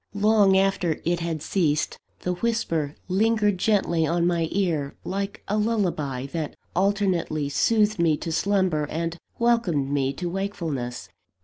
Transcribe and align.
Long 0.15 0.57
after 0.57 0.99
it 1.05 1.19
had 1.19 1.43
ceased, 1.43 1.99
the 2.21 2.33
whisper 2.33 2.95
lingered 3.07 3.59
gently 3.59 4.07
on 4.07 4.25
my 4.25 4.47
ear, 4.51 4.95
like 5.03 5.43
a 5.47 5.59
lullaby 5.59 6.25
that 6.33 6.55
alternately 6.75 7.49
soothed 7.49 7.99
me 7.99 8.17
to 8.17 8.31
slumber, 8.31 8.87
and 8.89 9.19
welcomed 9.37 9.91
me 9.91 10.11
to 10.13 10.27
wakefulness. 10.27 11.07